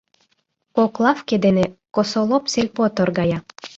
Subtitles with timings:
[0.75, 1.65] Кок лавке дене
[1.95, 3.37] Косолоп сельпо торгая.